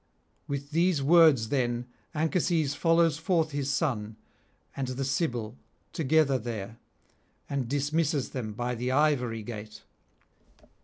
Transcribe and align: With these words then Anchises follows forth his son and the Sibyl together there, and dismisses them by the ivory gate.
With 0.47 0.71
these 0.71 1.03
words 1.03 1.49
then 1.49 1.85
Anchises 2.15 2.73
follows 2.73 3.19
forth 3.19 3.51
his 3.51 3.69
son 3.71 4.15
and 4.75 4.87
the 4.87 5.05
Sibyl 5.05 5.59
together 5.93 6.39
there, 6.39 6.79
and 7.47 7.67
dismisses 7.69 8.29
them 8.31 8.53
by 8.53 8.73
the 8.73 8.89
ivory 8.91 9.43
gate. 9.43 9.83